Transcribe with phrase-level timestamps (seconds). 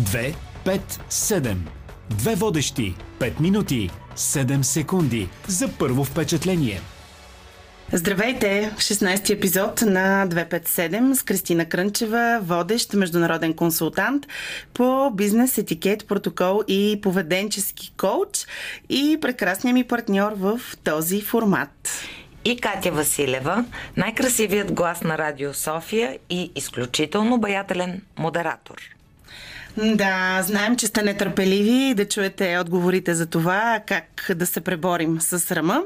[0.00, 0.34] 2,
[0.64, 0.80] 5,
[1.10, 1.56] 7.
[2.10, 2.94] Две водещи.
[3.18, 3.90] 5 минути.
[4.16, 6.80] 7 секунди за първо впечатление.
[7.92, 8.72] Здравейте!
[8.76, 14.26] В 16-ти епизод на 257 с Кристина Крънчева, водещ международен консултант
[14.74, 18.46] по бизнес, етикет, протокол и поведенчески коуч
[18.88, 21.92] и прекрасният ми партньор в този формат.
[22.44, 23.64] И Катя Василева,
[23.96, 28.99] най-красивият глас на Радио София и изключително баятелен модератор.
[29.76, 35.40] Да, знаем, че сте нетърпеливи да чуете отговорите за това как да се преборим с
[35.40, 35.82] срама.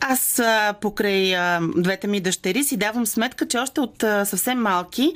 [0.00, 0.42] Аз
[0.80, 1.34] покрай
[1.76, 5.12] двете ми дъщери си давам сметка, че още от съвсем малки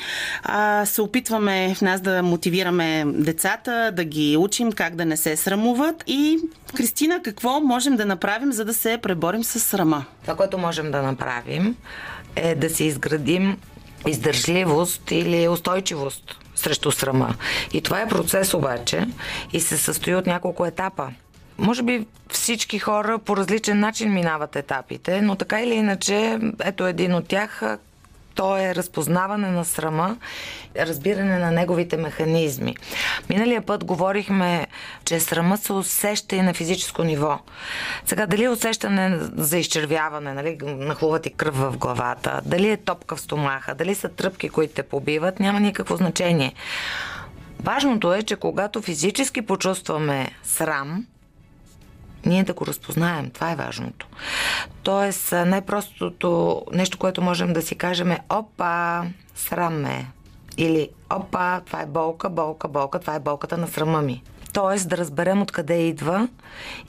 [0.85, 6.05] се опитваме в нас да мотивираме децата, да ги учим как да не се срамуват.
[6.07, 6.39] И,
[6.77, 10.05] Кристина, какво можем да направим, за да се преборим с срама?
[10.23, 11.77] Това, което можем да направим
[12.37, 13.59] е да си изградим
[14.07, 17.35] издържливост или устойчивост срещу срама.
[17.73, 19.07] И това е процес обаче
[19.53, 21.09] и се състои от няколко етапа.
[21.59, 27.15] Може би всички хора по различен начин минават етапите, но така или иначе, ето един
[27.15, 27.63] от тях,
[28.35, 30.17] то е разпознаване на срама,
[30.77, 32.77] разбиране на неговите механизми.
[33.31, 34.67] Миналия път говорихме,
[35.05, 37.39] че срама се усеща и на физическо ниво.
[38.07, 43.17] Сега, дали е усещане за изчервяване, нали, нахлува ти кръв в главата, дали е топка
[43.17, 46.55] в стомаха, дали са тръпки, които те побиват, няма никакво значение.
[47.63, 51.07] Важното е, че когато физически почувстваме срам,
[52.27, 53.31] ние да го разпознаем.
[53.31, 54.07] Това е важното.
[54.83, 60.07] Тоест, най-простото нещо, което можем да си кажем е опа, срам ме.
[60.57, 64.23] Или опа, това е болка, болка, болка, това е болката на срама ми.
[64.53, 66.29] Тоест да разберем откъде идва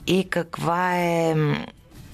[0.06, 1.34] и каква е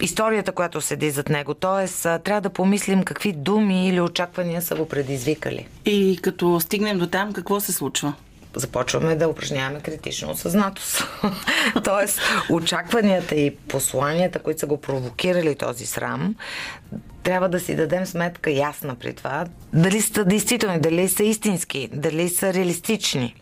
[0.00, 1.54] историята, която седи зад него.
[1.54, 5.66] Тоест, трябва да помислим какви думи или очаквания са го предизвикали.
[5.84, 8.12] И като стигнем до там, какво се случва?
[8.56, 11.04] Започваме да упражняваме критично осъзнатост.
[11.84, 12.20] Тоест,
[12.50, 16.34] очакванията и посланията, които са го провокирали този срам,
[17.22, 22.28] трябва да си дадем сметка ясна при това, дали са действителни, дали са истински, дали
[22.28, 23.34] са реалистични.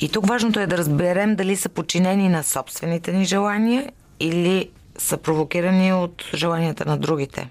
[0.00, 5.16] И тук важното е да разберем дали са подчинени на собствените ни желания или са
[5.16, 7.50] провокирани от желанията на другите.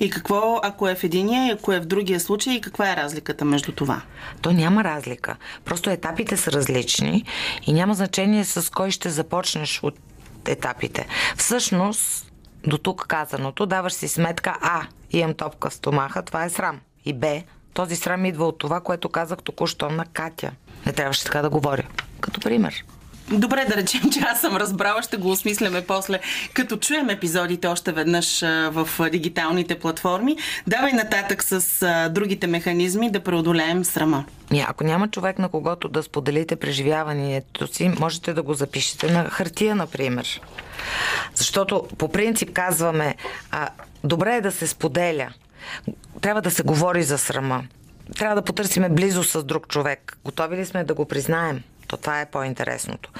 [0.00, 3.44] И какво, ако е в единия, ако е в другия случай, и каква е разликата
[3.44, 4.02] между това?
[4.42, 5.36] То няма разлика.
[5.64, 7.24] Просто етапите са различни
[7.66, 9.94] и няма значение с кой ще започнеш от
[10.46, 11.06] етапите.
[11.36, 12.32] Всъщност,
[12.66, 16.80] до тук казаното, даваш си сметка А, имам топка в стомаха, това е срам.
[17.04, 17.42] И Б,
[17.74, 20.52] този срам идва от това, което казах току-що на Катя.
[20.86, 21.86] Не трябваше така да говоря.
[22.20, 22.84] Като пример.
[23.30, 26.20] Добре да речем, че аз съм разбрала, ще го осмисляме после,
[26.54, 28.40] като чуем епизодите още веднъж
[28.70, 30.36] в дигиталните платформи.
[30.66, 34.24] Давай нататък с другите механизми да преодолеем срама.
[34.66, 39.74] Ако няма човек на когото да споделите преживяването си, можете да го запишете на хартия,
[39.74, 40.40] например.
[41.34, 43.14] Защото по принцип казваме,
[43.50, 43.68] а,
[44.04, 45.28] добре е да се споделя.
[46.20, 47.64] Трябва да се говори за срама.
[48.18, 50.18] Трябва да потърсиме близо с друг човек.
[50.24, 51.62] Готови ли сме да го признаем?
[51.88, 53.10] То това е по-интересното.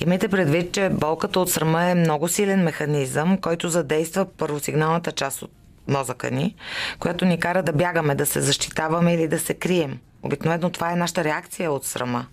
[0.00, 5.50] Имайте предвид, че болката от срама е много силен механизъм, който задейства първосигналната част от
[5.88, 6.54] мозъка ни,
[6.98, 9.98] която ни кара да бягаме, да се защитаваме или да се крием.
[10.22, 12.26] Обикновено това е нашата реакция от срама.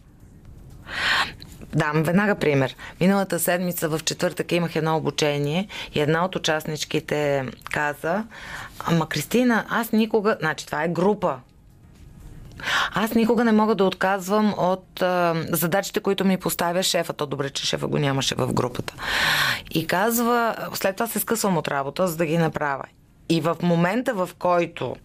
[1.76, 2.76] Дам веднага пример.
[3.02, 8.24] Миналата седмица в четвъртък имах едно обучение и една от участничките каза,
[8.80, 10.38] ама Кристина, аз никога...
[10.40, 11.40] Значи това е група
[12.94, 17.14] аз никога не мога да отказвам от а, задачите, които ми поставя шефа.
[17.14, 18.94] То добре, че шефа го нямаше в групата.
[19.72, 22.84] И казва, след това се скъсвам от работа, за да ги направя.
[23.30, 24.96] И в момента, в който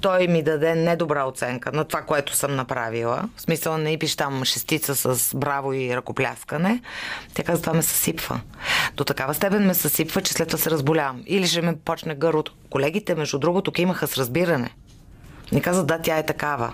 [0.00, 4.44] той ми даде недобра оценка на това, което съм направила, в смисъл не пиш там
[4.44, 6.80] шестица с браво и ръкопляскане,
[7.34, 8.40] тя каза, това ме съсипва.
[8.94, 11.22] До такава степен ме съсипва, че след това се разболявам.
[11.26, 12.54] Или ще ме почне гърлото.
[12.70, 14.70] Колегите, между другото, имаха с разбиране.
[15.52, 16.72] Не каза, да, тя е такава.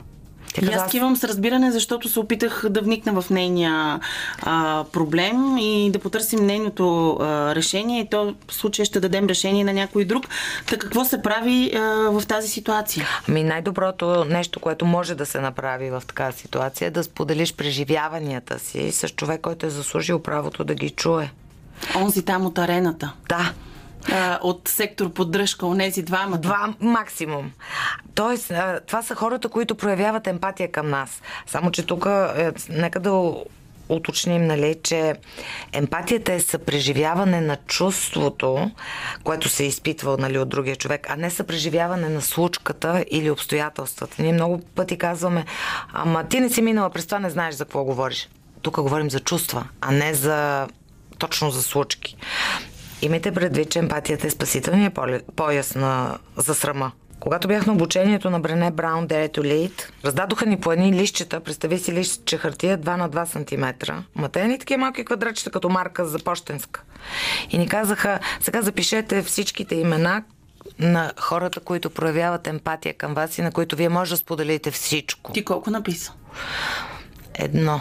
[0.55, 4.00] Тя и аз кивам с разбиране, защото се опитах да вникна в нейния
[4.43, 8.00] а, проблем и да потърсим нейното а, решение.
[8.00, 10.29] И то в случая ще дадем решение на някой друг.
[10.67, 11.81] Така какво се прави а,
[12.11, 13.06] в тази ситуация?
[13.29, 18.58] Ами най-доброто нещо, което може да се направи в такава ситуация е да споделиш преживяванията
[18.58, 21.31] си с човек, който е заслужил правото да ги чуе.
[21.96, 23.12] Онзи там от арената.
[23.29, 23.53] Да.
[24.41, 26.38] От сектор поддръжка, онези двама.
[26.38, 27.52] Два максимум.
[28.14, 28.52] Тоест,
[28.87, 31.23] това са хората, които проявяват емпатия към нас.
[31.47, 32.06] Само, че тук,
[32.37, 33.32] е, нека да
[33.88, 35.14] уточним, нали, че
[35.73, 38.70] емпатията е съпреживяване на чувството,
[39.25, 44.23] което се е изпитвал нали, от другия човек, а не съпреживяване на случката или обстоятелствата.
[44.23, 45.44] Ние много пъти казваме,
[45.93, 48.29] ама ти не си минала през това, не знаеш за какво говориш.
[48.62, 50.69] Тук говорим за чувства, а не за
[51.19, 52.17] точно за случки.
[53.02, 54.93] Имайте предвид, че емпатията е спасителния
[55.37, 56.93] пояс на, за срама.
[57.20, 61.41] Когато бях на обучението на Брене Браун Dare to Lead, раздадоха ни по едни лищчета,
[61.41, 63.25] представи си листче хартия 2 на 2
[63.85, 63.93] см.
[64.14, 66.82] Ма те ни такива малки квадратчета като марка за почтенска.
[67.50, 70.23] И ни казаха, сега запишете всичките имена,
[70.79, 75.32] на хората, които проявяват емпатия към вас и на които вие може да споделите всичко.
[75.32, 76.12] Ти колко написа?
[77.35, 77.81] Едно.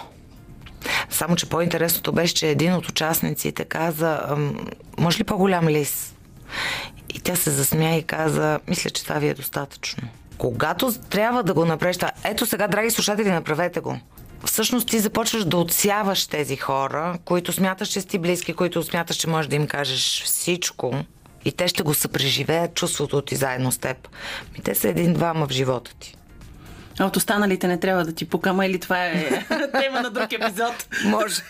[1.10, 4.38] Само, че по-интересното беше, че един от участниците каза,
[4.98, 6.16] може ли по-голям лист?
[7.10, 10.08] И тя се засмя и каза, мисля, че това ви е достатъчно.
[10.38, 14.00] Когато трябва да го това, ето сега, драги слушатели, направете го.
[14.46, 19.30] Всъщност ти започваш да отсяваш тези хора, които смяташ, че си близки, които смяташ, че
[19.30, 20.94] можеш да им кажеш всичко
[21.46, 24.08] и те ще го съпреживеят чувството ти заедно с теб.
[24.58, 26.16] Ми те са един-двама в живота ти.
[27.00, 29.46] А от останалите не трябва да ти пукама или това е
[29.82, 30.88] тема на друг епизод?
[31.06, 31.42] може,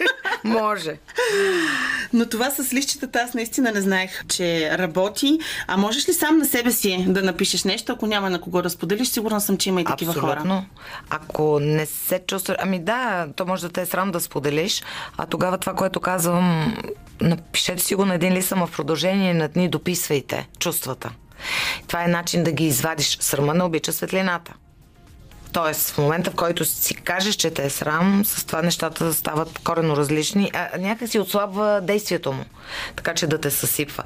[0.43, 0.97] може.
[2.13, 5.39] Но това с лищетата аз наистина не знаех, че работи.
[5.67, 8.69] А можеш ли сам на себе си да напишеш нещо, ако няма на кого да
[8.69, 9.07] споделиш?
[9.07, 10.55] Сигурна съм, че има и такива Абсолютно.
[10.55, 10.65] хора.
[11.09, 12.57] Ако не се чувстваш...
[12.59, 14.83] Ами да, то може да те е срам да споделиш,
[15.17, 16.77] а тогава това, което казвам,
[17.21, 21.11] напишете си го на един лист, в продължение на дни дописвайте чувствата.
[21.87, 23.17] Това е начин да ги извадиш.
[23.21, 24.53] Срама не обича светлината.
[25.53, 29.59] Тоест, в момента, в който си кажеш, че те е срам, с това нещата стават
[29.59, 32.45] корено различни, а някакси отслабва действието му,
[32.95, 34.03] така че да те съсипва.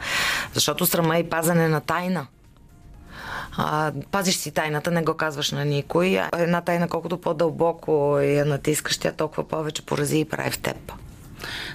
[0.53, 2.27] Защото срама е и пазане на тайна.
[3.57, 6.19] А, пазиш си тайната, не го казваш на никой.
[6.37, 10.93] Една тайна, колкото по-дълбоко я натискаш, тя толкова повече порази и прави в теб.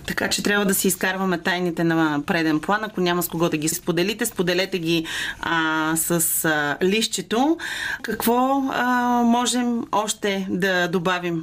[0.08, 2.84] Така че трябва да си изкарваме тайните на преден план.
[2.84, 5.06] Ако няма с кого да ги споделите, споделете ги
[5.40, 7.58] а, с а, лището.
[8.02, 8.87] Какво а,
[9.25, 11.43] можем още да добавим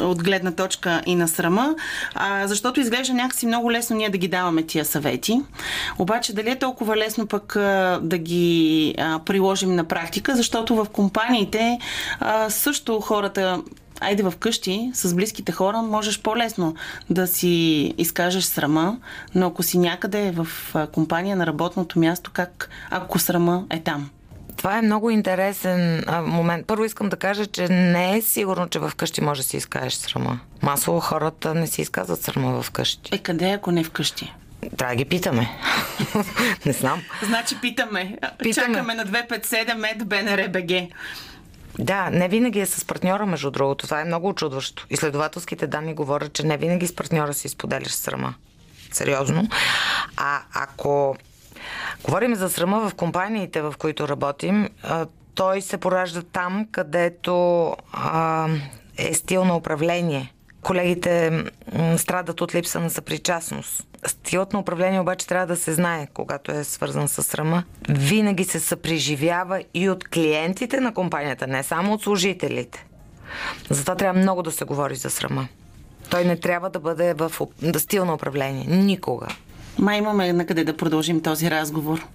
[0.00, 1.74] от гледна точка и на срама?
[2.14, 5.40] А, защото изглежда някакси много лесно ние да ги даваме тия съвети.
[5.98, 10.86] Обаче дали е толкова лесно пък а, да ги а, приложим на практика, защото в
[10.92, 11.78] компаниите
[12.20, 13.62] а, също хората
[14.06, 16.74] айде в къщи с близките хора можеш по-лесно
[17.10, 18.98] да си изкажеш срама,
[19.34, 20.48] но ако си някъде в
[20.92, 24.10] компания на работното място, как ако срама е там?
[24.56, 26.66] Това е много интересен момент.
[26.66, 29.94] Първо искам да кажа, че не е сигурно, че в къщи може да си изкажеш
[29.94, 30.40] срама.
[30.62, 33.14] Масово хората не си изказват срама в къщи.
[33.14, 34.32] Е, къде ако не в къщи?
[34.76, 35.48] Трябва да ги питаме.
[36.66, 37.02] не знам.
[37.22, 38.18] Значи питаме.
[38.38, 38.66] питаме.
[38.66, 40.92] Чакаме на 257 ед БНР БГ.
[41.78, 43.84] Да, не винаги е с партньора, между другото.
[43.84, 44.86] Това е много очудващо.
[44.90, 48.34] Изследователските данни говорят, че не винаги с партньора си споделяш срама.
[48.92, 49.48] Сериозно.
[50.16, 51.16] А ако
[52.04, 54.68] говорим за срама в компаниите, в които работим,
[55.34, 57.76] той се поражда там, където
[58.98, 60.32] е стил на управление.
[60.62, 61.44] Колегите
[61.96, 63.86] страдат от липса на съпричастност.
[64.06, 67.64] Стилът на управление обаче трябва да се знае, когато е свързан с срама.
[67.88, 72.86] Винаги се съпреживява и от клиентите на компанията, не само от служителите.
[73.70, 75.48] Затова трябва много да се говори за срама.
[76.10, 77.32] Той не трябва да бъде в
[77.62, 78.64] да стил на управление.
[78.68, 79.26] Никога.
[79.78, 82.06] Май имаме на къде да продължим този разговор.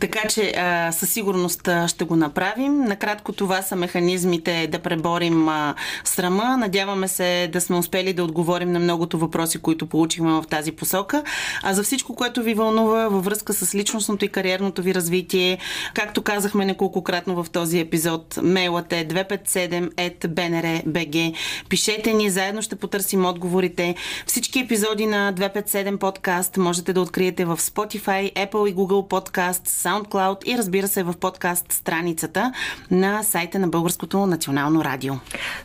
[0.00, 2.84] Така че а, със сигурност ще го направим.
[2.84, 6.56] Накратко това са механизмите да преборим а, срама.
[6.56, 11.22] Надяваме се да сме успели да отговорим на многото въпроси, които получихме в тази посока.
[11.62, 15.58] А за всичко, което ви вълнува във връзка с личностното и кариерното ви развитие,
[15.94, 21.34] както казахме неколкократно в този епизод, мейлът е 257.bnr.bg.
[21.68, 23.94] Пишете ни, заедно ще потърсим отговорите.
[24.26, 30.44] Всички епизоди на 257 подкаст можете да откриете в Spotify, Apple и Google Podcast, SoundCloud
[30.44, 32.52] и разбира се в подкаст страницата
[32.90, 35.14] на сайта на Българското национално радио.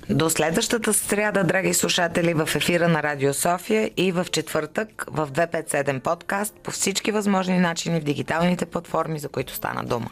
[0.10, 6.00] До следващата сряда, драги слушатели, в ефира на Радио София и в четвъртък в 257
[6.00, 10.10] подкаст по всички възможни начини в дигиталните платформи, за които стана дума.